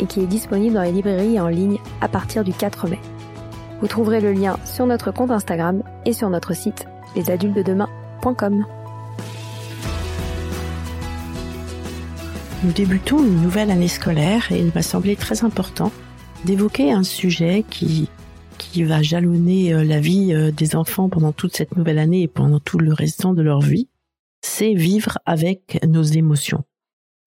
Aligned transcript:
et 0.00 0.06
qui 0.06 0.20
est 0.20 0.26
disponible 0.26 0.74
dans 0.74 0.82
les 0.82 0.92
librairies 0.92 1.40
en 1.40 1.48
ligne 1.48 1.78
à 2.00 2.08
partir 2.08 2.44
du 2.44 2.52
4 2.52 2.88
mai. 2.88 2.98
Vous 3.80 3.86
trouverez 3.86 4.20
le 4.20 4.32
lien 4.32 4.58
sur 4.64 4.86
notre 4.86 5.12
compte 5.12 5.30
Instagram 5.30 5.82
et 6.04 6.12
sur 6.12 6.30
notre 6.30 6.54
site 6.54 6.86
lesadultesdedemain.com. 7.16 8.64
Nous 12.64 12.72
débutons 12.72 13.24
une 13.24 13.40
nouvelle 13.40 13.70
année 13.70 13.88
scolaire 13.88 14.50
et 14.50 14.58
il 14.58 14.72
m'a 14.74 14.82
semblé 14.82 15.14
très 15.14 15.44
important 15.44 15.92
d'évoquer 16.44 16.90
un 16.90 17.04
sujet 17.04 17.64
qui, 17.70 18.08
qui 18.58 18.82
va 18.82 19.00
jalonner 19.00 19.72
euh, 19.72 19.84
la 19.84 20.00
vie 20.00 20.34
euh, 20.34 20.50
des 20.50 20.74
enfants 20.74 21.08
pendant 21.08 21.32
toute 21.32 21.56
cette 21.56 21.76
nouvelle 21.76 21.98
année 21.98 22.22
et 22.22 22.28
pendant 22.28 22.58
tout 22.58 22.78
le 22.78 22.92
restant 22.92 23.32
de 23.32 23.42
leur 23.42 23.60
vie, 23.60 23.88
c'est 24.40 24.74
vivre 24.74 25.18
avec 25.24 25.78
nos 25.86 26.02
émotions 26.02 26.64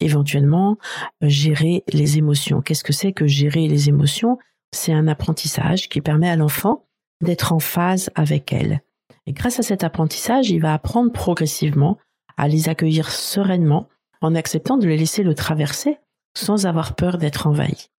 éventuellement 0.02 0.78
euh, 1.24 1.30
gérer 1.30 1.84
les 1.92 2.18
émotions. 2.18 2.62
Qu'est-ce 2.62 2.84
que 2.84 2.94
c'est 2.94 3.14
que 3.14 3.28
gérer 3.28 3.68
les 3.68 3.90
émotions? 3.90 4.38
C'est 4.72 4.94
un 4.94 5.08
apprentissage 5.08 5.90
qui 5.90 6.02
permet 6.02 6.30
à 6.30 6.36
l'enfant 6.36 6.86
d'être 7.22 7.54
en 7.54 7.60
phase 7.60 8.10
avec 8.16 8.52
elles. 8.54 8.82
Et 9.28 9.34
grâce 9.34 9.60
à 9.60 9.64
cet 9.64 9.84
apprentissage, 9.84 10.50
il 10.50 10.60
va 10.60 10.74
apprendre 10.74 11.12
progressivement 11.12 11.98
à 12.38 12.48
les 12.48 12.70
accueillir 12.70 13.12
sereinement 13.12 13.88
en 14.22 14.36
acceptant 14.36 14.78
de 14.78 14.88
les 14.88 14.98
laisser 14.98 15.24
le 15.24 15.36
traverser 15.36 15.98
sans 16.36 16.66
avoir 16.66 16.96
peur 16.96 17.18
d'être 17.18 17.48
envahi. 17.48 17.90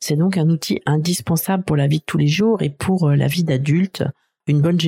C'est 0.00 0.16
donc 0.16 0.38
un 0.38 0.48
outil 0.48 0.80
indispensable 0.86 1.64
pour 1.64 1.76
la 1.76 1.86
vie 1.86 1.98
de 1.98 2.04
tous 2.04 2.18
les 2.18 2.28
jours 2.28 2.62
et 2.62 2.70
pour 2.70 3.08
euh, 3.08 3.16
la 3.16 3.26
vie 3.26 3.44
d'adulte. 3.44 4.04
Une 4.46 4.60
bonne 4.60 4.78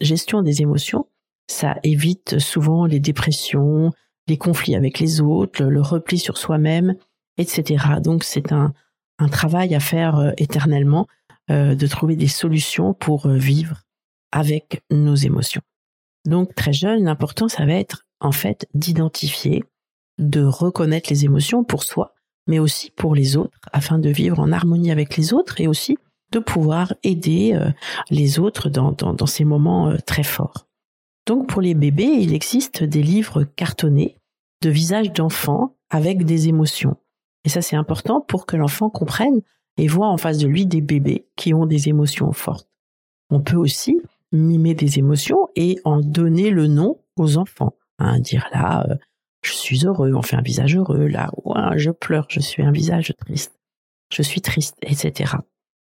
gestion 0.00 0.42
des 0.42 0.62
émotions, 0.62 1.06
ça 1.46 1.78
évite 1.82 2.38
souvent 2.38 2.84
les 2.84 3.00
dépressions, 3.00 3.90
les 4.28 4.38
conflits 4.38 4.74
avec 4.74 4.98
les 4.98 5.20
autres, 5.20 5.64
le, 5.64 5.80
repli 5.80 6.18
sur 6.18 6.38
soi-même, 6.38 6.94
etc. 7.38 7.84
Donc 8.02 8.24
c'est 8.24 8.52
un, 8.52 8.72
travail 9.30 9.74
à 9.74 9.80
faire 9.80 10.18
euh, 10.18 10.30
éternellement, 10.38 11.06
euh, 11.50 11.74
de 11.74 11.86
trouver 11.86 12.16
des 12.16 12.28
solutions 12.28 12.94
pour 12.94 13.26
euh, 13.26 13.36
vivre 13.36 13.82
avec 14.32 14.82
nos 14.90 15.14
émotions. 15.14 15.60
Donc 16.24 16.54
très 16.54 16.72
jeune, 16.72 17.04
l'important, 17.04 17.48
ça 17.48 17.66
va 17.66 17.74
être 17.74 18.06
en 18.20 18.32
fait 18.32 18.66
d'identifier, 18.72 19.64
de 20.18 20.42
reconnaître 20.42 21.10
les 21.10 21.26
émotions 21.26 21.64
pour 21.64 21.82
soi, 21.82 22.14
mais 22.46 22.58
aussi 22.58 22.90
pour 22.90 23.14
les 23.14 23.36
autres, 23.36 23.58
afin 23.72 23.98
de 23.98 24.08
vivre 24.08 24.38
en 24.38 24.52
harmonie 24.52 24.90
avec 24.90 25.16
les 25.16 25.34
autres 25.34 25.60
et 25.60 25.66
aussi 25.66 25.98
de 26.32 26.38
pouvoir 26.38 26.94
aider 27.02 27.58
les 28.10 28.38
autres 28.38 28.68
dans 28.68 29.26
ces 29.26 29.44
moments 29.44 29.92
très 30.06 30.22
forts. 30.22 30.69
Donc 31.30 31.46
pour 31.46 31.62
les 31.62 31.74
bébés, 31.74 32.10
il 32.18 32.34
existe 32.34 32.82
des 32.82 33.04
livres 33.04 33.44
cartonnés 33.44 34.16
de 34.62 34.68
visages 34.68 35.12
d'enfants 35.12 35.76
avec 35.88 36.24
des 36.24 36.48
émotions. 36.48 36.96
Et 37.44 37.48
ça, 37.48 37.62
c'est 37.62 37.76
important 37.76 38.20
pour 38.20 38.46
que 38.46 38.56
l'enfant 38.56 38.90
comprenne 38.90 39.40
et 39.76 39.86
voit 39.86 40.08
en 40.08 40.16
face 40.16 40.38
de 40.38 40.48
lui 40.48 40.66
des 40.66 40.80
bébés 40.80 41.28
qui 41.36 41.54
ont 41.54 41.66
des 41.66 41.88
émotions 41.88 42.32
fortes. 42.32 42.68
On 43.30 43.38
peut 43.38 43.54
aussi 43.54 44.00
mimer 44.32 44.74
des 44.74 44.98
émotions 44.98 45.46
et 45.54 45.78
en 45.84 46.00
donner 46.00 46.50
le 46.50 46.66
nom 46.66 46.98
aux 47.16 47.36
enfants. 47.36 47.74
Hein, 48.00 48.18
dire 48.18 48.48
là, 48.52 48.84
euh, 48.90 48.96
je 49.42 49.52
suis 49.52 49.86
heureux, 49.86 50.12
on 50.12 50.22
fait 50.22 50.34
un 50.34 50.42
visage 50.42 50.74
heureux, 50.74 51.06
là, 51.06 51.30
je 51.76 51.92
pleure, 51.92 52.26
je 52.28 52.40
suis 52.40 52.64
un 52.64 52.72
visage 52.72 53.14
triste, 53.20 53.56
je 54.12 54.22
suis 54.22 54.40
triste, 54.40 54.78
etc. 54.82 55.34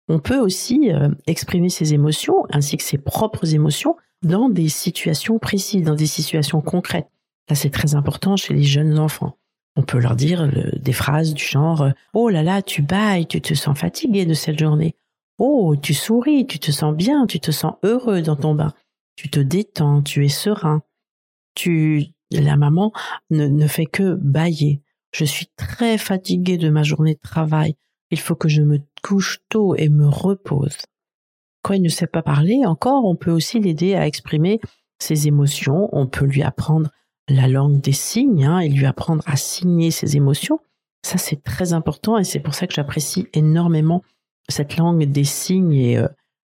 On 0.09 0.19
peut 0.19 0.39
aussi 0.39 0.91
euh, 0.91 1.07
exprimer 1.27 1.69
ses 1.69 1.94
émotions 1.94 2.44
ainsi 2.50 2.75
que 2.75 2.83
ses 2.83 2.97
propres 2.97 3.56
émotions 3.56 3.95
dans 4.24 4.50
des 4.50 4.69
situations 4.69 5.40
précises, 5.40 5.84
dans 5.84 5.96
des 5.96 6.07
situations 6.07 6.62
concrètes. 6.62 7.09
Ça, 7.47 7.56
c'est 7.56 7.69
très 7.69 7.96
important 7.96 8.35
chez 8.35 8.53
les 8.53 8.63
jeunes 8.63 9.00
enfants. 9.00 9.38
On 9.75 9.81
peut 9.81 10.00
leur 10.00 10.16
dire 10.16 10.50
des 10.78 10.94
phrases 10.94 11.34
du 11.34 11.44
genre⁇ 11.44 11.88
Oh 12.13 12.30
là 12.30 12.44
là, 12.44 12.62
tu 12.62 12.81
bailles, 12.81 13.28
tu 13.28 13.41
te 13.41 13.53
sens 13.53 13.78
fatigué 13.78 14.25
de 14.25 14.34
cette 14.34 14.59
journée. 14.59 14.96
Oh, 15.38 15.75
tu 15.81 15.94
souris, 15.94 16.46
tu 16.46 16.59
te 16.59 16.72
sens 16.72 16.94
bien, 16.94 17.25
tu 17.25 17.40
te 17.40 17.52
sens 17.52 17.75
heureux 17.84 18.22
dans 18.22 18.35
ton 18.35 18.56
bain. 18.56 18.74
Tu 19.16 19.30
te 19.30 19.40
détends, 19.40 20.02
tu 20.02 20.25
es 20.25 20.30
serein. 20.30 20.81
Tu... 21.56 22.07
La 22.31 22.57
maman 22.57 22.91
ne, 23.31 23.47
ne 23.47 23.66
fait 23.66 23.88
que 23.88 24.13
bailler. 24.13 24.84
Je 25.12 25.25
suis 25.25 25.47
très 25.56 25.97
fatiguée 25.97 26.57
de 26.57 26.69
ma 26.69 26.84
journée 26.84 27.16
de 27.16 27.19
travail. 27.19 27.75
Il 28.12 28.19
faut 28.19 28.36
que 28.36 28.50
je 28.50 28.62
me 28.62 28.80
couche 29.01 29.40
tôt 29.50 29.75
et 29.75 29.90
me 29.90 30.07
repose. 30.07 30.78
Quand 31.61 31.73
il 31.73 31.81
ne 31.81 31.89
sait 31.89 32.07
pas 32.07 32.21
parler 32.21 32.65
encore, 32.65 33.05
on 33.05 33.15
peut 33.15 33.31
aussi 33.31 33.59
l'aider 33.59 33.95
à 33.95 34.07
exprimer 34.07 34.59
ses 34.99 35.27
émotions. 35.27 35.89
On 35.91 36.07
peut 36.07 36.25
lui 36.25 36.43
apprendre 36.43 36.89
la 37.27 37.47
langue 37.47 37.81
des 37.81 37.91
signes 37.91 38.45
hein, 38.45 38.59
et 38.59 38.69
lui 38.69 38.85
apprendre 38.85 39.23
à 39.25 39.35
signer 39.35 39.91
ses 39.91 40.17
émotions. 40.17 40.59
Ça, 41.05 41.17
c'est 41.17 41.43
très 41.43 41.73
important 41.73 42.17
et 42.17 42.23
c'est 42.23 42.39
pour 42.39 42.53
ça 42.53 42.67
que 42.67 42.73
j'apprécie 42.73 43.27
énormément 43.33 44.03
cette 44.49 44.77
langue 44.77 45.03
des 45.05 45.23
signes 45.23 45.73
et 45.73 45.97
euh, 45.97 46.07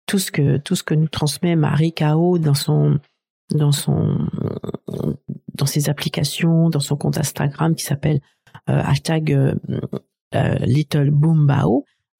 tout 0.07 0.19
ce 0.19 0.31
que 0.31 0.59
tout 0.59 0.77
ce 0.77 0.85
que 0.85 0.95
nous 0.95 1.09
transmet 1.09 1.57
Marie 1.57 1.93
Kao 1.93 2.39
dans 2.39 2.55
son 2.55 3.01
dans 3.51 3.73
son 3.73 4.29
dans 5.55 5.67
ses 5.67 5.89
applications, 5.89 6.69
dans 6.69 6.81
son 6.81 6.97
compte 6.97 7.19
Instagram 7.19 7.75
qui 7.75 7.85
s'appelle 7.85 8.21
euh, 8.69 8.81
hashtag 8.85 9.33
euh, 9.33 9.55
Little 10.61 11.11
Boom 11.11 11.47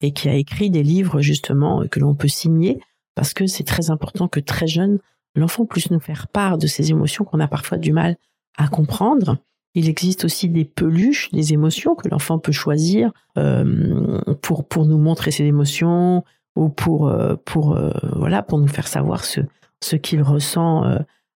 et 0.01 0.11
qui 0.11 0.29
a 0.29 0.33
écrit 0.33 0.69
des 0.69 0.83
livres 0.83 1.21
justement 1.21 1.87
que 1.87 1.99
l'on 1.99 2.15
peut 2.15 2.27
signer 2.27 2.79
parce 3.15 3.33
que 3.33 3.47
c'est 3.47 3.63
très 3.63 3.89
important 3.89 4.27
que 4.27 4.39
très 4.39 4.67
jeune 4.67 4.99
l'enfant 5.37 5.65
puisse 5.65 5.91
nous 5.91 5.99
faire 5.99 6.27
part 6.27 6.57
de 6.57 6.67
ses 6.67 6.91
émotions 6.91 7.23
qu'on 7.25 7.39
a 7.39 7.47
parfois 7.47 7.77
du 7.77 7.93
mal 7.93 8.17
à 8.57 8.67
comprendre. 8.67 9.37
Il 9.75 9.87
existe 9.87 10.25
aussi 10.25 10.49
des 10.49 10.65
peluches, 10.65 11.29
des 11.31 11.53
émotions 11.53 11.95
que 11.95 12.09
l'enfant 12.09 12.39
peut 12.39 12.51
choisir 12.51 13.11
euh, 13.37 14.21
pour 14.41 14.67
pour 14.67 14.85
nous 14.85 14.97
montrer 14.97 15.31
ses 15.31 15.43
émotions 15.43 16.23
ou 16.55 16.69
pour 16.69 17.07
euh, 17.07 17.35
pour 17.45 17.75
euh, 17.75 17.91
voilà 18.15 18.41
pour 18.41 18.57
nous 18.57 18.67
faire 18.67 18.87
savoir 18.87 19.23
ce 19.23 19.41
ce 19.83 19.95
qu'il 19.95 20.23
ressent 20.23 20.83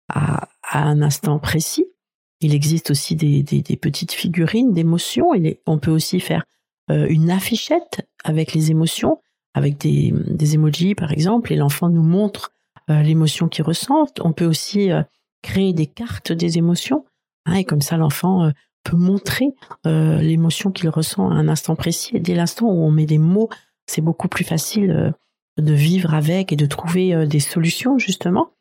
à, 0.09 0.49
un 0.73 1.01
instant 1.03 1.37
précis. 1.37 1.85
Il 2.39 2.55
existe 2.55 2.89
aussi 2.89 3.15
des 3.15 3.79
petites 3.79 4.13
figurines 4.13 4.73
d'émotions. 4.73 5.31
On 5.67 5.77
peut 5.77 5.91
aussi 5.91 6.19
faire 6.19 6.43
une 6.89 7.29
affichette 7.29 8.01
avec 8.23 8.53
les 8.53 8.71
émotions, 8.71 9.19
avec 9.53 9.77
des, 9.77 10.13
emojis 10.53 10.95
par 10.95 11.11
exemple, 11.11 11.51
et 11.51 11.55
l'enfant 11.55 11.89
nous 11.89 12.03
montre 12.03 12.51
l'émotion 12.87 13.47
qu'il 13.47 13.63
ressent. 13.63 14.05
On 14.19 14.33
peut 14.33 14.45
aussi 14.45 14.89
créer 15.41 15.73
des 15.73 15.85
cartes 15.87 16.31
des 16.31 16.57
émotions 16.57 17.05
Hein, 17.45 17.55
et 17.55 17.65
comme 17.65 17.81
ça, 17.81 17.97
l'enfant 17.97 18.45
euh, 18.45 18.51
peut 18.83 18.97
montrer 18.97 19.49
euh, 19.85 20.19
l'émotion 20.21 20.71
qu'il 20.71 20.89
ressent 20.89 21.29
à 21.29 21.33
un 21.33 21.47
instant 21.47 21.75
précis. 21.75 22.17
Et 22.17 22.19
dès 22.19 22.35
l'instant 22.35 22.67
où 22.67 22.83
on 22.83 22.91
met 22.91 23.05
des 23.05 23.17
mots, 23.17 23.49
c'est 23.87 24.01
beaucoup 24.01 24.27
plus 24.27 24.43
facile 24.43 25.13
de 25.57 25.73
vivre 25.73 26.13
avec 26.13 26.51
et 26.51 26.55
de 26.55 26.65
trouver 26.65 27.27
des 27.27 27.39
solutions 27.39 27.97
justement. 27.97 28.51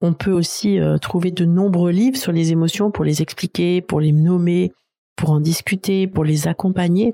On 0.00 0.12
peut 0.12 0.30
aussi 0.30 0.78
trouver 1.00 1.32
de 1.32 1.44
nombreux 1.44 1.90
livres 1.90 2.16
sur 2.16 2.30
les 2.30 2.52
émotions 2.52 2.90
pour 2.90 3.04
les 3.04 3.22
expliquer, 3.22 3.80
pour 3.80 4.00
les 4.00 4.12
nommer, 4.12 4.72
pour 5.16 5.30
en 5.30 5.40
discuter, 5.40 6.06
pour 6.06 6.22
les 6.22 6.46
accompagner. 6.46 7.12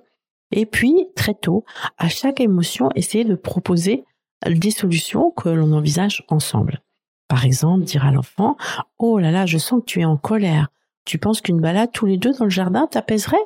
Et 0.50 0.66
puis, 0.66 1.08
très 1.14 1.34
tôt, 1.34 1.64
à 1.98 2.08
chaque 2.08 2.40
émotion, 2.40 2.90
essayer 2.94 3.24
de 3.24 3.34
proposer 3.34 4.04
des 4.46 4.70
solutions 4.70 5.30
que 5.30 5.48
l'on 5.48 5.72
envisage 5.72 6.24
ensemble. 6.28 6.80
Par 7.28 7.44
exemple, 7.44 7.84
dire 7.84 8.06
à 8.06 8.12
l'enfant, 8.12 8.56
Oh 8.98 9.18
là 9.18 9.30
là, 9.30 9.46
je 9.46 9.58
sens 9.58 9.80
que 9.80 9.84
tu 9.84 10.00
es 10.00 10.04
en 10.04 10.16
colère. 10.16 10.68
Tu 11.04 11.18
penses 11.18 11.40
qu'une 11.40 11.60
balade 11.60 11.90
tous 11.92 12.06
les 12.06 12.18
deux 12.18 12.32
dans 12.32 12.44
le 12.44 12.50
jardin 12.50 12.86
t'apaiserait? 12.86 13.36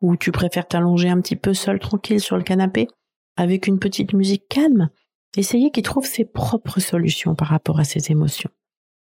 Ou 0.00 0.16
tu 0.16 0.32
préfères 0.32 0.66
t'allonger 0.66 1.08
un 1.08 1.20
petit 1.20 1.36
peu 1.36 1.54
seul 1.54 1.78
tranquille 1.78 2.20
sur 2.20 2.36
le 2.36 2.42
canapé 2.42 2.88
avec 3.36 3.66
une 3.66 3.78
petite 3.78 4.12
musique 4.12 4.48
calme 4.48 4.90
Essayez 5.36 5.70
qu'il 5.70 5.82
trouve 5.82 6.06
ses 6.06 6.24
propres 6.24 6.80
solutions 6.80 7.34
par 7.34 7.48
rapport 7.48 7.78
à 7.78 7.84
ses 7.84 8.10
émotions. 8.10 8.50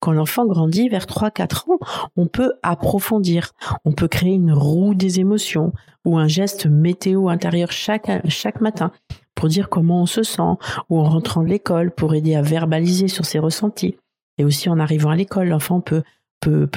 Quand 0.01 0.13
l'enfant 0.13 0.47
grandit 0.47 0.89
vers 0.89 1.05
3-4 1.05 1.69
ans, 1.69 1.79
on 2.17 2.25
peut 2.25 2.53
approfondir, 2.63 3.51
on 3.85 3.91
peut 3.91 4.07
créer 4.07 4.33
une 4.33 4.51
roue 4.51 4.95
des 4.95 5.19
émotions 5.19 5.73
ou 6.05 6.17
un 6.17 6.27
geste 6.27 6.65
météo 6.65 7.29
intérieur 7.29 7.71
chaque, 7.71 8.09
matin 8.61 8.91
pour 9.35 9.47
dire 9.47 9.69
comment 9.69 10.01
on 10.01 10.05
se 10.07 10.23
sent 10.23 10.41
ou 10.89 10.99
en 10.99 11.03
rentrant 11.03 11.43
de 11.43 11.49
l'école 11.49 11.91
pour 11.91 12.15
aider 12.15 12.33
à 12.33 12.41
verbaliser 12.41 13.07
sur 13.07 13.25
ses 13.25 13.37
ressentis. 13.37 13.95
Et 14.39 14.43
aussi 14.43 14.69
en 14.69 14.79
arrivant 14.79 15.11
à 15.11 15.15
l'école, 15.15 15.49
l'enfant 15.49 15.81
peut 15.81 16.03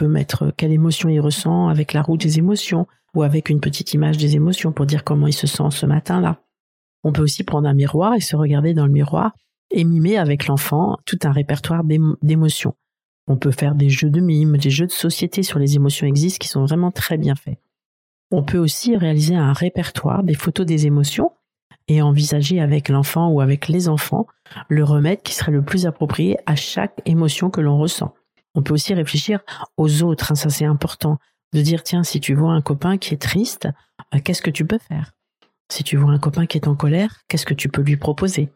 mettre 0.03 0.53
quelle 0.59 0.73
émotion 0.73 1.09
il 1.09 1.21
ressent 1.21 1.69
avec 1.69 1.95
la 1.95 2.03
roue 2.03 2.19
des 2.19 2.39
émotions 2.39 2.87
ou 3.15 3.23
avec 3.23 3.49
une 3.49 3.61
petite 3.61 3.95
image 3.95 4.19
des 4.19 4.37
émotions 4.37 4.73
pour 4.73 4.85
dire 4.85 5.03
comment 5.03 5.29
il 5.29 5.33
se 5.33 5.47
sent 5.47 5.71
ce 5.71 5.87
matin-là. 5.87 6.43
On 7.05 7.13
peut 7.13 7.23
aussi 7.23 7.43
prendre 7.43 7.69
un 7.69 7.75
miroir 7.75 8.13
et 8.15 8.21
se 8.21 8.37
regarder 8.37 8.75
dans 8.75 8.87
le 8.87 8.93
miroir 8.93 9.33
et 9.71 9.85
mimer 9.85 10.19
avec 10.19 10.47
l'enfant 10.47 10.99
tout 11.07 11.19
un 11.25 11.33
répertoire 11.33 11.85
d'émotions. 12.23 12.75
On 13.27 13.37
peut 13.37 13.53
faire 13.53 13.75
des 13.75 13.89
jeux 13.89 14.11
de 14.11 14.21
mime, 14.21 14.57
des 14.59 14.71
jeux 14.71 14.87
de 14.87 14.93
société 14.93 15.43
sur 15.43 15.59
les 15.59 15.77
émotions 15.77 16.07
existent 16.07 16.39
qui 16.43 16.49
sont 16.49 16.65
vraiment 16.65 16.91
très 16.91 17.17
bien 17.17 17.35
faits. 17.35 17.59
On 18.31 18.43
peut 18.43 18.59
aussi 18.59 18.97
réaliser 18.97 19.35
un 19.35 19.53
répertoire 19.53 20.23
des 20.23 20.35
photos 20.35 20.67
des 20.67 20.87
émotions 20.87 21.33
et 21.89 22.03
envisager 22.03 22.61
avec 22.61 22.89
l'enfant 22.89 23.29
ou 23.29 23.41
avec 23.41 23.69
les 23.69 23.89
enfants 23.89 24.27
le 24.69 24.85
remède 24.85 25.23
qui 25.23 25.35
serait 25.35 25.53
le 25.53 25.63
plus 25.63 25.87
approprié 25.87 26.37
à 26.47 26.57
chaque 26.57 27.01
émotion 27.07 27.51
que 27.51 27.61
l'on 27.61 27.79
ressent. 27.79 28.15
On 28.55 28.63
peut 28.63 28.75
aussi 28.75 28.95
réfléchir 28.95 29.41
aux 29.77 30.03
autres, 30.03 30.33
hein, 30.33 30.35
ça 30.35 30.49
c'est 30.49 30.65
important, 30.65 31.19
de 31.53 31.61
dire 31.61 31.83
tiens, 31.83 32.03
si 32.03 32.21
tu 32.21 32.35
vois 32.35 32.53
un 32.53 32.61
copain 32.61 32.99
qui 32.99 33.15
est 33.15 33.23
triste, 33.23 33.69
euh, 34.15 34.19
qu'est-ce 34.23 34.43
que 34.43 34.51
tu 34.51 34.67
peux 34.67 34.79
faire? 34.79 35.13
Si 35.71 35.83
tu 35.83 35.97
vois 35.97 36.13
un 36.13 36.19
copain 36.19 36.47
qui 36.47 36.59
est 36.59 36.69
en 36.69 36.75
colère, 36.75 37.23
qu'est-ce 37.29 37.47
que 37.47 37.55
tu 37.55 37.69
peux 37.69 37.83
lui 37.83 37.97
proposer? 37.97 38.51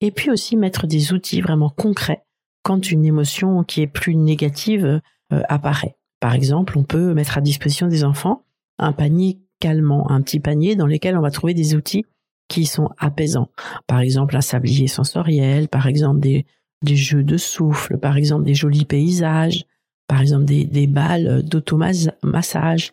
Et 0.00 0.10
puis 0.10 0.30
aussi 0.30 0.56
mettre 0.56 0.86
des 0.86 1.12
outils 1.12 1.40
vraiment 1.40 1.70
concrets 1.70 2.23
quand 2.64 2.90
une 2.90 3.04
émotion 3.04 3.62
qui 3.62 3.82
est 3.82 3.86
plus 3.86 4.16
négative 4.16 5.00
euh, 5.32 5.42
apparaît. 5.48 5.96
Par 6.18 6.34
exemple, 6.34 6.76
on 6.76 6.82
peut 6.82 7.14
mettre 7.14 7.38
à 7.38 7.40
disposition 7.40 7.86
des 7.86 8.02
enfants 8.02 8.42
un 8.78 8.92
panier 8.92 9.38
calmant, 9.60 10.10
un 10.10 10.20
petit 10.22 10.40
panier 10.40 10.74
dans 10.74 10.86
lequel 10.86 11.16
on 11.16 11.20
va 11.20 11.30
trouver 11.30 11.54
des 11.54 11.76
outils 11.76 12.04
qui 12.48 12.66
sont 12.66 12.90
apaisants. 12.98 13.50
Par 13.86 14.00
exemple, 14.00 14.36
un 14.36 14.40
sablier 14.40 14.88
sensoriel, 14.88 15.68
par 15.68 15.86
exemple 15.86 16.20
des, 16.20 16.46
jeux 16.84 17.22
de 17.22 17.36
souffle, 17.36 17.98
par 17.98 18.16
exemple 18.16 18.44
des 18.44 18.54
jolis 18.54 18.84
paysages, 18.84 19.64
par 20.08 20.20
exemple 20.20 20.44
des, 20.44 20.64
des 20.64 20.86
balles 20.86 21.42
d'automassage, 21.42 22.92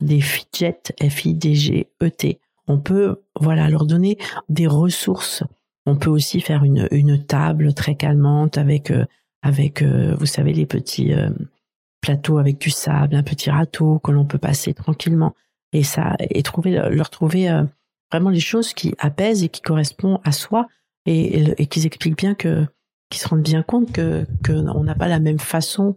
des 0.00 0.20
fidgets, 0.20 0.82
F-I-D-G-E-T. 1.00 2.40
On 2.66 2.78
peut, 2.78 3.22
voilà, 3.38 3.68
leur 3.68 3.86
donner 3.86 4.18
des 4.48 4.66
ressources 4.66 5.42
on 5.90 5.96
peut 5.96 6.10
aussi 6.10 6.40
faire 6.40 6.62
une, 6.62 6.86
une 6.92 7.24
table 7.24 7.74
très 7.74 7.96
calmante 7.96 8.58
avec, 8.58 8.92
euh, 8.92 9.04
avec 9.42 9.82
euh, 9.82 10.14
vous 10.14 10.26
savez, 10.26 10.52
les 10.52 10.66
petits 10.66 11.12
euh, 11.12 11.30
plateaux 12.00 12.38
avec 12.38 12.58
du 12.58 12.70
sable, 12.70 13.16
un 13.16 13.24
petit 13.24 13.50
râteau 13.50 13.98
que 13.98 14.12
l'on 14.12 14.24
peut 14.24 14.38
passer 14.38 14.72
tranquillement. 14.72 15.34
Et 15.72 15.82
ça, 15.82 16.16
et 16.20 16.42
trouver, 16.42 16.72
leur 16.90 17.10
trouver 17.10 17.48
vraiment 18.10 18.30
les 18.30 18.40
choses 18.40 18.72
qui 18.72 18.92
apaisent 18.98 19.44
et 19.44 19.48
qui 19.48 19.60
correspondent 19.60 20.20
à 20.24 20.32
soi 20.32 20.66
et, 21.06 21.62
et, 21.62 21.66
qui 21.66 21.86
expliquent 21.86 22.16
bien 22.16 22.34
que, 22.34 22.66
se 23.12 23.28
rendent 23.28 23.42
bien 23.42 23.62
compte 23.62 23.92
que, 23.92 24.26
que 24.42 24.52
n'a 24.52 24.94
pas 24.96 25.06
la 25.06 25.20
même 25.20 25.38
façon, 25.38 25.96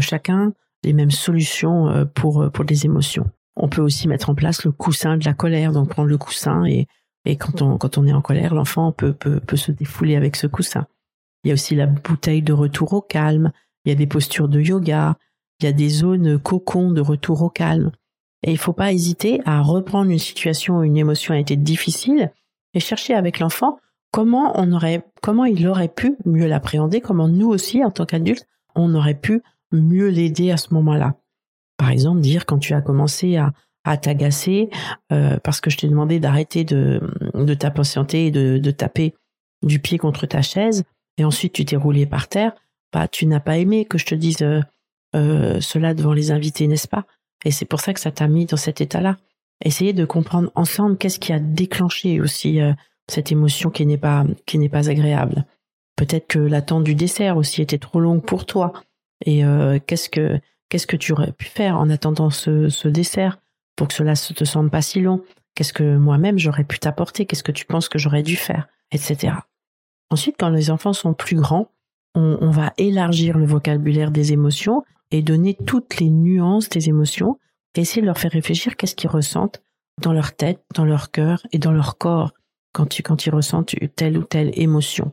chacun, 0.00 0.52
les 0.84 0.92
mêmes 0.92 1.10
solutions 1.10 2.06
pour, 2.14 2.50
pour 2.52 2.66
des 2.66 2.84
émotions. 2.84 3.30
On 3.56 3.70
peut 3.70 3.80
aussi 3.80 4.06
mettre 4.06 4.28
en 4.28 4.34
place 4.34 4.64
le 4.64 4.72
coussin 4.72 5.16
de 5.16 5.24
la 5.24 5.32
colère, 5.32 5.72
donc 5.72 5.88
prendre 5.88 6.10
le 6.10 6.18
coussin 6.18 6.66
et, 6.66 6.86
et 7.26 7.36
quand 7.36 7.60
on, 7.60 7.76
quand 7.76 7.98
on 7.98 8.06
est 8.06 8.12
en 8.12 8.22
colère, 8.22 8.54
l'enfant 8.54 8.92
peut, 8.92 9.12
peut, 9.12 9.40
peut 9.40 9.56
se 9.56 9.72
défouler 9.72 10.16
avec 10.16 10.36
ce 10.36 10.46
coussin. 10.46 10.86
Il 11.44 11.48
y 11.48 11.50
a 11.50 11.54
aussi 11.54 11.74
la 11.74 11.86
bouteille 11.86 12.42
de 12.42 12.52
retour 12.52 12.92
au 12.92 13.00
calme, 13.00 13.52
il 13.84 13.90
y 13.90 13.92
a 13.92 13.96
des 13.96 14.06
postures 14.06 14.48
de 14.48 14.60
yoga, 14.60 15.16
il 15.60 15.66
y 15.66 15.68
a 15.68 15.72
des 15.72 15.88
zones 15.88 16.38
cocon 16.38 16.92
de 16.92 17.00
retour 17.00 17.42
au 17.42 17.50
calme. 17.50 17.90
Et 18.42 18.52
il 18.52 18.58
faut 18.58 18.72
pas 18.72 18.92
hésiter 18.92 19.40
à 19.44 19.60
reprendre 19.60 20.10
une 20.10 20.18
situation 20.18 20.78
où 20.78 20.82
une 20.84 20.96
émotion 20.96 21.34
a 21.34 21.38
été 21.38 21.56
difficile 21.56 22.32
et 22.74 22.80
chercher 22.80 23.14
avec 23.14 23.40
l'enfant 23.40 23.78
comment 24.12 24.54
comment 25.20 25.44
il 25.44 25.66
aurait 25.66 25.88
pu 25.88 26.16
mieux 26.24 26.46
l'appréhender, 26.46 27.00
comment 27.00 27.28
nous 27.28 27.48
aussi, 27.48 27.84
en 27.84 27.90
tant 27.90 28.06
qu'adultes, 28.06 28.46
on 28.74 28.94
aurait 28.94 29.18
pu 29.18 29.42
mieux 29.72 30.08
l'aider 30.08 30.50
à 30.52 30.56
ce 30.56 30.72
moment-là. 30.74 31.16
Par 31.76 31.90
exemple, 31.90 32.20
dire 32.20 32.46
quand 32.46 32.58
tu 32.58 32.72
as 32.72 32.80
commencé 32.80 33.36
à, 33.36 33.52
à 33.86 33.96
t'agacer 33.96 34.68
euh, 35.12 35.38
parce 35.42 35.60
que 35.60 35.70
je 35.70 35.78
t'ai 35.78 35.88
demandé 35.88 36.18
d'arrêter 36.18 36.64
de, 36.64 37.00
de 37.34 38.16
et 38.16 38.30
de, 38.30 38.58
de 38.58 38.70
taper 38.72 39.14
du 39.62 39.78
pied 39.78 39.96
contre 39.96 40.26
ta 40.26 40.42
chaise 40.42 40.84
et 41.16 41.24
ensuite 41.24 41.52
tu 41.52 41.64
t'es 41.64 41.76
roulé 41.76 42.04
par 42.04 42.28
terre, 42.28 42.52
bah 42.92 43.08
tu 43.08 43.26
n'as 43.26 43.40
pas 43.40 43.56
aimé 43.58 43.84
que 43.84 43.96
je 43.96 44.04
te 44.04 44.14
dise 44.14 44.42
euh, 44.42 44.60
euh, 45.14 45.60
cela 45.60 45.94
devant 45.94 46.12
les 46.12 46.32
invités, 46.32 46.66
n'est-ce 46.66 46.88
pas? 46.88 47.06
Et 47.44 47.50
c'est 47.52 47.64
pour 47.64 47.80
ça 47.80 47.94
que 47.94 48.00
ça 48.00 48.10
t'a 48.10 48.26
mis 48.26 48.44
dans 48.44 48.56
cet 48.56 48.80
état-là. 48.80 49.16
Essayez 49.64 49.92
de 49.92 50.04
comprendre 50.04 50.50
ensemble 50.56 50.98
qu'est-ce 50.98 51.20
qui 51.20 51.32
a 51.32 51.38
déclenché 51.38 52.20
aussi 52.20 52.58
cette 53.08 53.32
émotion 53.32 53.70
qui 53.70 53.86
n'est 53.86 53.96
pas 53.96 54.26
qui 54.44 54.58
n'est 54.58 54.68
pas 54.68 54.90
agréable. 54.90 55.46
Peut-être 55.96 56.26
que 56.26 56.38
l'attente 56.38 56.84
du 56.84 56.94
dessert 56.94 57.38
aussi 57.38 57.62
était 57.62 57.78
trop 57.78 58.00
longue 58.00 58.22
pour 58.22 58.44
toi. 58.44 58.72
Et 59.24 59.42
qu'est-ce 59.86 60.10
que 60.10 60.38
qu'est-ce 60.68 60.86
que 60.86 60.96
tu 60.96 61.12
aurais 61.12 61.32
pu 61.32 61.46
faire 61.46 61.78
en 61.78 61.88
attendant 61.88 62.28
ce 62.28 62.88
dessert? 62.88 63.38
Pour 63.76 63.88
que 63.88 63.94
cela 63.94 64.12
ne 64.12 64.34
te 64.34 64.44
semble 64.44 64.70
pas 64.70 64.82
si 64.82 65.00
long 65.00 65.22
Qu'est-ce 65.56 65.72
que 65.72 65.96
moi-même 65.96 66.38
j'aurais 66.38 66.64
pu 66.64 66.78
t'apporter? 66.78 67.24
Qu'est-ce 67.24 67.42
que 67.42 67.50
tu 67.50 67.64
penses 67.64 67.88
que 67.88 67.98
j'aurais 67.98 68.22
dû 68.22 68.36
faire? 68.36 68.68
Etc. 68.92 69.32
Ensuite, 70.10 70.36
quand 70.38 70.50
les 70.50 70.70
enfants 70.70 70.92
sont 70.92 71.14
plus 71.14 71.36
grands, 71.36 71.70
on, 72.14 72.50
va 72.50 72.72
élargir 72.78 73.36
le 73.36 73.46
vocabulaire 73.46 74.10
des 74.10 74.32
émotions 74.32 74.84
et 75.10 75.22
donner 75.22 75.56
toutes 75.66 75.98
les 75.98 76.08
nuances 76.08 76.68
des 76.68 76.88
émotions 76.88 77.38
et 77.74 77.80
essayer 77.80 78.00
de 78.00 78.06
leur 78.06 78.18
faire 78.18 78.30
réfléchir 78.30 78.76
qu'est-ce 78.76 78.94
qu'ils 78.94 79.10
ressentent 79.10 79.62
dans 80.00 80.12
leur 80.12 80.34
tête, 80.34 80.62
dans 80.74 80.84
leur 80.84 81.10
cœur 81.10 81.46
et 81.52 81.58
dans 81.58 81.72
leur 81.72 81.98
corps 81.98 82.32
quand, 82.72 82.86
tu, 82.86 83.02
ils 83.02 83.30
ressentent 83.34 83.74
telle 83.96 84.18
ou 84.18 84.24
telle 84.24 84.50
émotion. 84.58 85.12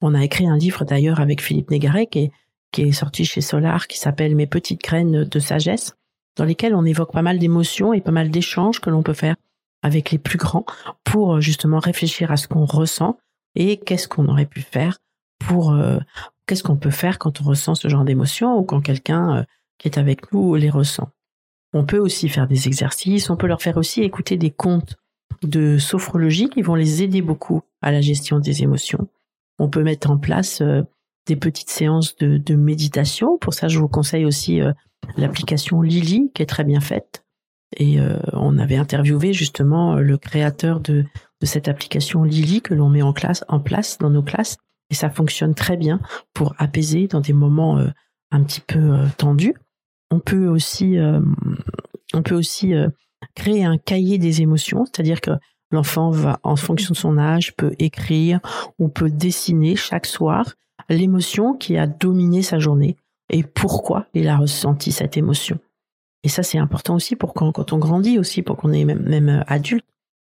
On 0.00 0.14
a 0.14 0.24
écrit 0.24 0.46
un 0.48 0.56
livre 0.56 0.84
d'ailleurs 0.84 1.20
avec 1.20 1.40
Philippe 1.40 1.70
Négaret 1.70 2.06
qui 2.06 2.30
qui 2.72 2.82
est 2.82 2.92
sorti 2.92 3.24
chez 3.24 3.40
Solar 3.40 3.86
qui 3.86 3.98
s'appelle 3.98 4.34
Mes 4.34 4.48
petites 4.48 4.80
graines 4.80 5.24
de 5.24 5.38
sagesse 5.38 5.94
dans 6.36 6.44
lesquels 6.44 6.74
on 6.74 6.84
évoque 6.84 7.12
pas 7.12 7.22
mal 7.22 7.38
d'émotions 7.38 7.92
et 7.92 8.00
pas 8.00 8.10
mal 8.10 8.30
d'échanges 8.30 8.80
que 8.80 8.90
l'on 8.90 9.02
peut 9.02 9.14
faire 9.14 9.36
avec 9.82 10.10
les 10.10 10.18
plus 10.18 10.38
grands 10.38 10.64
pour 11.04 11.34
euh, 11.34 11.40
justement 11.40 11.78
réfléchir 11.78 12.32
à 12.32 12.36
ce 12.36 12.48
qu'on 12.48 12.64
ressent 12.64 13.18
et 13.54 13.76
qu'est-ce 13.76 14.08
qu'on 14.08 14.28
aurait 14.28 14.46
pu 14.46 14.62
faire 14.62 14.98
pour 15.38 15.72
euh, 15.72 15.98
qu'est-ce 16.46 16.62
qu'on 16.62 16.76
peut 16.76 16.90
faire 16.90 17.18
quand 17.18 17.40
on 17.40 17.44
ressent 17.44 17.74
ce 17.74 17.88
genre 17.88 18.04
d'émotions 18.04 18.58
ou 18.58 18.64
quand 18.64 18.80
quelqu'un 18.80 19.36
euh, 19.36 19.42
qui 19.78 19.88
est 19.88 19.98
avec 19.98 20.32
nous 20.32 20.54
les 20.54 20.70
ressent. 20.70 21.10
On 21.74 21.84
peut 21.84 21.98
aussi 21.98 22.28
faire 22.28 22.46
des 22.46 22.66
exercices, 22.66 23.28
on 23.30 23.36
peut 23.36 23.46
leur 23.46 23.60
faire 23.60 23.76
aussi 23.76 24.02
écouter 24.02 24.36
des 24.36 24.50
contes 24.50 24.96
de 25.42 25.76
sophrologie 25.76 26.48
qui 26.48 26.62
vont 26.62 26.76
les 26.76 27.02
aider 27.02 27.20
beaucoup 27.20 27.62
à 27.82 27.92
la 27.92 28.00
gestion 28.00 28.38
des 28.38 28.62
émotions. 28.62 29.08
On 29.58 29.68
peut 29.68 29.82
mettre 29.82 30.10
en 30.10 30.16
place 30.16 30.62
des 31.26 31.36
petites 31.36 31.70
séances 31.70 32.16
de, 32.16 32.54
méditation. 32.54 33.36
Pour 33.38 33.54
ça, 33.54 33.66
je 33.66 33.80
vous 33.80 33.88
conseille 33.88 34.24
aussi 34.24 34.60
l'application 35.16 35.82
Lily 35.82 36.30
qui 36.34 36.42
est 36.42 36.46
très 36.46 36.64
bien 36.64 36.80
faite. 36.80 37.24
Et 37.76 37.98
euh, 37.98 38.18
on 38.32 38.58
avait 38.58 38.76
interviewé 38.76 39.32
justement 39.32 39.96
le 39.96 40.16
créateur 40.16 40.80
de, 40.80 41.04
cette 41.42 41.68
application 41.68 42.24
Lily 42.24 42.62
que 42.62 42.72
l'on 42.72 42.88
met 42.88 43.02
en, 43.02 43.12
classe, 43.12 43.44
en 43.48 43.60
place 43.60 43.98
dans 43.98 44.10
nos 44.10 44.22
classes. 44.22 44.56
Et 44.90 44.94
ça 44.94 45.10
fonctionne 45.10 45.54
très 45.54 45.76
bien 45.76 46.00
pour 46.32 46.54
apaiser 46.58 47.06
dans 47.06 47.20
des 47.20 47.32
moments 47.32 47.78
euh, 47.78 47.88
un 48.30 48.42
petit 48.42 48.60
peu 48.60 48.78
euh, 48.78 49.06
tendus. 49.18 49.54
On 50.10 50.20
peut 50.20 50.46
aussi, 50.46 50.96
on 52.12 52.22
peut 52.22 52.36
aussi 52.36 52.72
créer 53.34 53.64
un 53.64 53.78
cahier 53.78 54.18
des 54.18 54.42
émotions, 54.42 54.84
c'est-à-dire 54.84 55.20
que 55.20 55.32
l'enfant 55.72 56.10
va, 56.10 56.38
en 56.44 56.54
fonction 56.54 56.92
de 56.92 56.96
son 56.96 57.18
âge, 57.18 57.56
peut 57.56 57.74
écrire, 57.80 58.38
on 58.78 58.90
peut 58.90 59.10
dessiner 59.10 59.74
chaque 59.74 60.06
soir 60.06 60.54
l'émotion 60.88 61.54
qui 61.54 61.76
a 61.76 61.88
dominé 61.88 62.42
sa 62.42 62.60
journée 62.60 62.96
et 63.34 63.42
pourquoi 63.42 64.06
il 64.14 64.28
a 64.28 64.36
ressenti 64.36 64.92
cette 64.92 65.16
émotion. 65.16 65.58
Et 66.22 66.28
ça, 66.28 66.44
c'est 66.44 66.56
important 66.56 66.94
aussi 66.94 67.16
pour 67.16 67.34
quand, 67.34 67.72
on 67.72 67.78
grandit 67.78 68.18
aussi, 68.18 68.42
pour 68.42 68.56
qu'on 68.56 68.72
est 68.72 68.84
même, 68.84 69.28
euh, 69.28 69.42
adulte, 69.48 69.84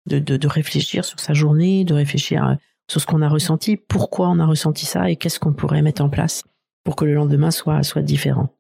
de, 0.07 0.19
de, 0.19 0.49
réfléchir 0.49 1.05
sur 1.05 1.19
sa 1.19 1.35
journée, 1.35 1.85
de 1.85 1.95
réfléchir 1.95 2.57
sur 2.91 3.01
ce 3.01 3.07
qu'on 3.07 3.23
a 3.23 3.29
ressenti, 3.29 3.77
pourquoi 3.77 4.29
on 4.29 4.39
a 4.39 4.47
ressenti 4.47 4.87
ça 4.87 5.11
et 5.11 5.17
qu'est-ce 5.17 5.41
qu'on 5.41 5.55
pourrait 5.55 5.83
mettre 5.83 6.03
en 6.03 6.09
place 6.09 6.45
pour 6.85 6.95
que 6.95 7.05
le 7.05 7.15
lendemain 7.15 7.51
soit, 7.51 7.83
soit 7.83 8.03
différent. 8.03 8.51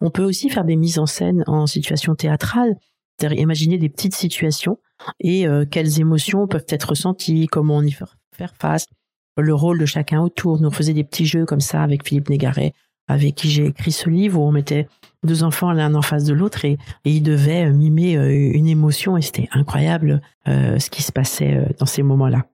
On 0.00 0.10
peut 0.10 0.22
aussi 0.22 0.50
faire 0.50 0.64
des 0.64 0.76
mises 0.76 0.98
en 0.98 1.06
scène 1.06 1.42
en 1.46 1.66
situation 1.66 2.14
théâtrale, 2.14 2.76
c'est-à-dire 3.18 3.40
imaginer 3.40 3.78
des 3.78 3.88
petites 3.88 4.14
situations 4.14 4.78
et 5.18 5.48
euh, 5.48 5.64
quelles 5.68 6.00
émotions 6.00 6.46
peuvent 6.46 6.66
être 6.68 6.90
ressenties, 6.90 7.46
comment 7.46 7.78
on 7.78 7.82
y 7.82 7.90
faire 7.90 8.54
face, 8.58 8.86
le 9.36 9.54
rôle 9.54 9.78
de 9.78 9.86
chacun 9.86 10.20
autour. 10.20 10.60
Nous 10.60 10.68
on 10.68 10.72
faisait 10.72 10.94
des 10.94 11.04
petits 11.04 11.26
jeux 11.26 11.46
comme 11.46 11.60
ça 11.60 11.82
avec 11.82 12.06
Philippe 12.06 12.28
Négaret, 12.28 12.74
avec 13.10 13.34
qui 13.34 13.50
j'ai 13.50 13.66
écrit 13.66 13.92
ce 13.92 14.08
livre 14.08 14.40
où 14.40 14.44
on 14.44 14.52
mettait 14.52 14.86
deux 15.24 15.42
enfants 15.42 15.72
l'un 15.72 15.94
en 15.94 16.02
face 16.02 16.24
de 16.24 16.32
l'autre 16.32 16.64
et, 16.64 16.78
ils 17.04 17.22
devaient 17.22 17.66
euh, 17.66 17.72
mimer 17.72 18.16
euh, 18.16 18.30
une 18.30 18.68
émotion 18.68 19.16
et 19.16 19.22
c'était 19.22 19.48
incroyable 19.52 20.22
ce 20.46 20.90
qui 20.90 21.02
se 21.02 21.12
passait 21.12 21.64
dans 21.78 21.86
ces 21.86 22.02
moments-là. 22.02 22.46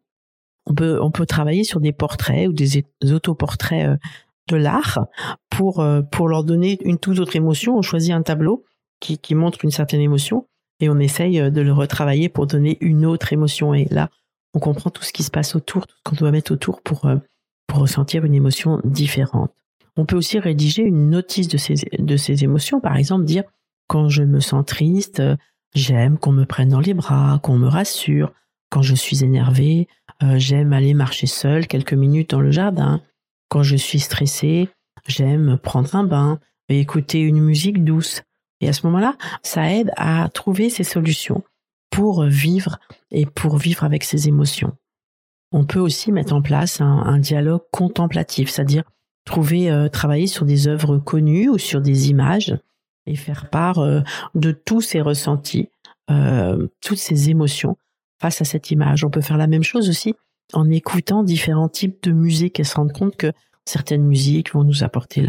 On 0.67 0.75
peut, 0.75 1.27
travailler 1.27 1.65
sur 1.65 1.81
des 1.81 1.93
portraits 1.93 2.47
ou 2.47 2.53
des 2.53 2.85
autoportraits 3.11 3.99
de 4.49 4.57
l'art 4.57 5.07
pour, 5.49 5.83
leur 5.83 6.45
donner 6.45 6.79
une 6.85 6.99
toute 6.99 7.21
autre 7.21 7.37
émotion. 7.37 7.79
On 7.79 7.81
choisit 7.81 8.13
un 8.13 8.21
tableau 8.21 8.65
qui, 9.01 9.35
montre 9.35 9.65
une 9.65 9.71
certaine 9.71 10.03
émotion 10.03 10.47
et 10.81 10.91
on 10.91 10.99
essaye 10.99 11.51
de 11.51 11.61
le 11.63 11.73
retravailler 11.73 12.29
pour 12.29 12.47
donner 12.47 12.77
une 12.83 13.07
autre 13.07 13.33
émotion. 13.33 13.73
Et 13.73 13.87
là, 13.91 14.11
on 14.53 14.59
comprend 14.59 14.91
tout 14.91 15.03
ce 15.03 15.15
qui 15.15 15.23
se 15.23 15.31
passe 15.31 15.57
autour, 15.57 15.87
tout 15.87 15.95
ce 15.97 16.03
qu'on 16.03 16.17
doit 16.17 16.33
mettre 16.33 16.53
autour 16.53 16.83
pour 16.83 17.09
ressentir 17.73 18.27
une 18.27 18.35
émotion 18.35 18.83
différente. 18.85 19.53
On 19.97 20.05
peut 20.05 20.17
aussi 20.17 20.38
rédiger 20.38 20.83
une 20.83 21.11
notice 21.11 21.49
de 21.49 21.57
ces, 21.57 21.75
de 21.99 22.17
ces 22.17 22.45
émotions, 22.45 22.81
par 22.81 22.97
exemple 22.97 23.25
dire 23.25 23.45
quand 23.88 24.09
je 24.09 24.23
me 24.23 24.41
sens 24.41 24.65
triste, 24.67 25.23
j'aime 25.75 26.19
qu'on 26.19 26.33
me 26.33 26.45
prenne 26.45 26.71
dans 26.71 26.81
les 26.81 26.95
bras, 26.95 27.38
qu'on 27.43 27.57
me 27.57 27.69
rassure. 27.69 28.33
Quand 28.71 28.83
je 28.83 28.95
suis 28.95 29.25
énervé, 29.25 29.88
euh, 30.23 30.38
j'aime 30.38 30.73
aller 30.73 30.93
marcher 30.93 31.26
seul 31.26 31.67
quelques 31.67 31.95
minutes 31.95 32.31
dans 32.31 32.41
le 32.41 32.50
jardin. 32.50 33.00
Quand 33.49 33.62
je 33.62 33.76
suis 33.76 34.00
stressé, 34.00 34.69
j'aime 35.07 35.57
prendre 35.57 35.95
un 35.95 36.05
bain 36.05 36.41
et 36.69 36.81
écouter 36.81 37.21
une 37.21 37.41
musique 37.41 37.85
douce. 37.85 38.23
Et 38.61 38.69
à 38.69 38.73
ce 38.73 38.87
moment-là, 38.87 39.15
ça 39.43 39.73
aide 39.73 39.93
à 39.97 40.29
trouver 40.31 40.69
ces 40.69 40.85
solutions 40.85 41.45
pour 41.91 42.25
vivre 42.25 42.79
et 43.12 43.25
pour 43.25 43.59
vivre 43.59 43.85
avec 43.85 44.03
ses 44.03 44.29
émotions. 44.29 44.76
On 45.53 45.65
peut 45.65 45.79
aussi 45.79 46.11
mettre 46.11 46.35
en 46.35 46.43
place 46.43 46.81
un 46.81 47.19
dialogue 47.19 47.62
contemplatif, 47.71 48.50
c'est-à-dire 48.50 48.83
trouver, 49.26 49.71
euh, 49.71 49.88
travailler 49.88 50.28
sur 50.28 50.47
des 50.47 50.68
œuvres 50.68 50.97
connues 50.97 51.50
ou 51.50 51.59
sur 51.59 51.83
des 51.83 52.09
images 52.09 52.56
et 53.04 53.16
faire 53.16 53.50
part 53.50 53.80
euh, 53.80 54.00
de 54.35 54.52
tous 54.52 54.80
ces 54.80 55.02
ressentis, 55.02 55.68
euh, 56.11 56.66
toutes 56.80 56.99
ces 56.99 57.28
émotions 57.28 57.76
face 58.23 58.40
à 58.40 58.45
cette 58.45 58.71
image. 58.71 59.04
On 59.04 59.11
peut 59.11 59.21
faire 59.21 59.37
la 59.37 59.49
même 59.49 59.64
chose 59.64 59.90
aussi 59.90 60.14
en 60.54 60.71
écoutant 60.71 61.23
différents 61.25 61.68
types 61.68 62.02
de 62.04 62.12
musique 62.12 62.59
et 62.61 62.64
se 62.64 62.76
rendre 62.76 62.92
compte 62.92 63.16
que 63.16 63.33
certaines 63.66 64.04
musiques 64.04 64.54
vont 64.54 64.64
nous 64.64 64.85
apporter 64.85 65.26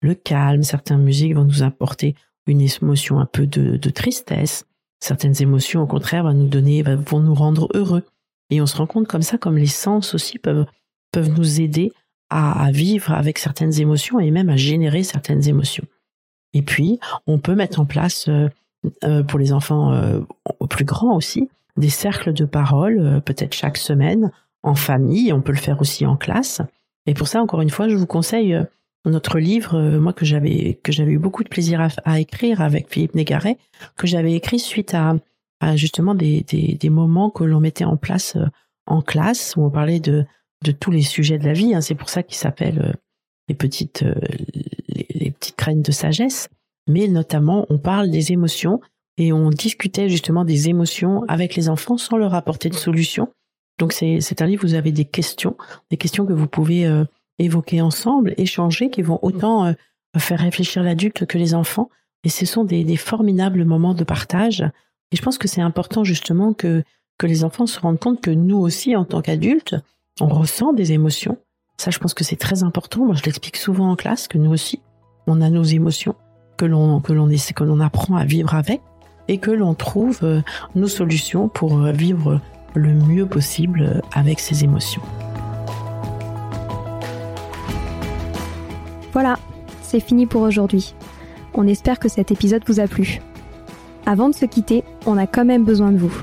le 0.00 0.14
calme, 0.14 0.64
certaines 0.64 1.02
musiques 1.02 1.36
vont 1.36 1.44
nous 1.44 1.62
apporter 1.62 2.16
une 2.48 2.60
émotion 2.60 3.20
un 3.20 3.26
peu 3.26 3.46
de, 3.46 3.76
de 3.76 3.90
tristesse, 3.90 4.66
certaines 4.98 5.40
émotions 5.40 5.82
au 5.82 5.86
contraire 5.86 6.24
vont 6.24 6.34
nous 6.34 6.48
donner, 6.48 6.82
vont 6.82 7.20
nous 7.20 7.34
rendre 7.34 7.68
heureux. 7.74 8.02
Et 8.50 8.60
on 8.60 8.66
se 8.66 8.76
rend 8.76 8.86
compte 8.86 9.06
comme 9.06 9.22
ça, 9.22 9.38
comme 9.38 9.56
les 9.56 9.66
sens 9.66 10.14
aussi 10.14 10.38
peuvent, 10.38 10.66
peuvent 11.12 11.30
nous 11.30 11.60
aider 11.60 11.92
à, 12.30 12.70
vivre 12.72 13.12
avec 13.12 13.38
certaines 13.38 13.80
émotions 13.80 14.20
et 14.20 14.30
même 14.30 14.48
à 14.48 14.56
générer 14.56 15.02
certaines 15.02 15.48
émotions. 15.48 15.84
Et 16.52 16.62
puis, 16.62 16.98
on 17.26 17.38
peut 17.38 17.54
mettre 17.54 17.80
en 17.80 17.84
place 17.84 18.28
euh, 18.28 18.48
euh, 19.04 19.22
pour 19.22 19.38
les 19.38 19.52
enfants 19.52 19.92
euh, 19.92 20.20
plus 20.68 20.84
grands 20.84 21.16
aussi 21.16 21.48
des 21.76 21.90
cercles 21.90 22.32
de 22.32 22.46
parole, 22.46 23.20
peut-être 23.26 23.52
chaque 23.52 23.76
semaine 23.76 24.32
en 24.62 24.74
famille. 24.74 25.30
On 25.34 25.42
peut 25.42 25.52
le 25.52 25.58
faire 25.58 25.78
aussi 25.82 26.06
en 26.06 26.16
classe. 26.16 26.62
Et 27.04 27.12
pour 27.12 27.28
ça, 27.28 27.42
encore 27.42 27.60
une 27.60 27.68
fois, 27.68 27.90
je 27.90 27.96
vous 27.96 28.06
conseille 28.06 28.58
notre 29.04 29.38
livre, 29.38 29.98
moi 29.98 30.14
que 30.14 30.24
j'avais 30.24 30.80
que 30.82 30.90
j'avais 30.90 31.12
eu 31.12 31.18
beaucoup 31.18 31.44
de 31.44 31.50
plaisir 31.50 31.86
à, 32.06 32.18
écrire 32.18 32.62
avec 32.62 32.90
Philippe 32.90 33.14
Négaret, 33.14 33.58
que 33.98 34.06
j'avais 34.06 34.32
écrit 34.32 34.58
suite 34.58 34.94
à, 34.94 35.16
justement 35.76 36.14
des, 36.14 36.46
des 36.48 36.88
moments 36.88 37.28
que 37.28 37.44
l'on 37.44 37.60
mettait 37.60 37.84
en 37.84 37.98
place 37.98 38.38
en 38.86 39.02
classe 39.02 39.54
où 39.56 39.64
on 39.64 39.70
parlait 39.70 40.00
de 40.00 40.24
de 40.64 40.72
tous 40.72 40.90
les 40.90 41.02
sujets 41.02 41.38
de 41.38 41.44
la 41.44 41.52
vie. 41.52 41.74
Hein. 41.74 41.80
C'est 41.80 41.94
pour 41.94 42.08
ça 42.08 42.22
qu'il 42.22 42.36
s'appelle 42.36 42.80
euh, 42.80 42.92
les 43.48 43.54
petites 43.54 44.02
euh, 44.02 44.14
les, 44.88 45.30
petites 45.30 45.82
de 45.82 45.92
sagesse. 45.92 46.48
Mais 46.88 47.08
notamment, 47.08 47.66
on 47.68 47.78
parle 47.78 48.10
des 48.10 48.32
émotions 48.32 48.80
et 49.18 49.32
on 49.32 49.50
discutait 49.50 50.08
justement 50.08 50.44
des 50.44 50.68
émotions 50.68 51.24
avec 51.26 51.56
les 51.56 51.68
enfants 51.68 51.98
sans 51.98 52.16
leur 52.16 52.34
apporter 52.34 52.68
de 52.68 52.74
solution. 52.74 53.28
Donc 53.78 53.92
c'est 53.92 54.40
un 54.42 54.46
livre 54.46 54.64
où 54.64 54.68
vous 54.68 54.74
avez 54.74 54.92
des 54.92 55.04
questions, 55.04 55.56
des 55.90 55.96
questions 55.96 56.24
que 56.24 56.32
vous 56.32 56.46
pouvez 56.46 56.86
euh, 56.86 57.04
évoquer 57.38 57.80
ensemble, 57.80 58.34
échanger, 58.36 58.88
qui 58.88 59.02
vont 59.02 59.18
autant 59.22 59.74
faire 60.16 60.38
réfléchir 60.40 60.82
l'adulte 60.82 61.26
que 61.26 61.38
les 61.38 61.54
enfants. 61.54 61.90
Et 62.24 62.28
ce 62.28 62.46
sont 62.46 62.64
des, 62.64 62.84
des, 62.84 62.96
formidables 62.96 63.64
moments 63.64 63.94
de 63.94 64.04
partage. 64.04 64.62
Et 65.12 65.16
je 65.16 65.22
pense 65.22 65.38
que 65.38 65.48
c'est 65.48 65.60
important 65.60 66.04
justement 66.04 66.54
que, 66.54 66.82
que 67.18 67.26
les 67.26 67.44
enfants 67.44 67.66
se 67.66 67.78
rendent 67.80 67.98
compte 68.00 68.20
que 68.20 68.30
nous 68.30 68.58
aussi, 68.58 68.96
en 68.96 69.04
tant 69.04 69.22
qu'adultes, 69.22 69.76
on 70.20 70.28
ressent 70.28 70.72
des 70.72 70.92
émotions. 70.92 71.38
Ça, 71.76 71.90
je 71.90 71.98
pense 71.98 72.14
que 72.14 72.24
c'est 72.24 72.36
très 72.36 72.62
important. 72.62 73.04
Moi, 73.04 73.14
je 73.14 73.22
l'explique 73.24 73.56
souvent 73.56 73.90
en 73.90 73.96
classe 73.96 74.28
que 74.28 74.38
nous 74.38 74.50
aussi, 74.50 74.80
on 75.26 75.40
a 75.40 75.50
nos 75.50 75.62
émotions 75.62 76.14
que 76.56 76.64
l'on 76.64 77.80
apprend 77.80 78.16
à 78.16 78.24
vivre 78.24 78.54
avec 78.54 78.80
et 79.28 79.38
que 79.38 79.50
l'on 79.50 79.74
trouve 79.74 80.20
euh, 80.22 80.40
nos 80.74 80.88
solutions 80.88 81.48
pour 81.48 81.78
euh, 81.78 81.92
vivre 81.92 82.40
le 82.74 82.94
mieux 82.94 83.26
possible 83.26 83.82
euh, 83.82 84.00
avec 84.14 84.40
ces 84.40 84.64
émotions. 84.64 85.02
Voilà, 89.12 89.38
c'est 89.82 90.00
fini 90.00 90.26
pour 90.26 90.42
aujourd'hui. 90.42 90.94
On 91.52 91.66
espère 91.66 91.98
que 91.98 92.08
cet 92.08 92.30
épisode 92.30 92.62
vous 92.66 92.80
a 92.80 92.86
plu. 92.86 93.20
Avant 94.06 94.30
de 94.30 94.34
se 94.34 94.46
quitter, 94.46 94.82
on 95.04 95.18
a 95.18 95.26
quand 95.26 95.44
même 95.44 95.64
besoin 95.64 95.92
de 95.92 95.98
vous. 95.98 96.22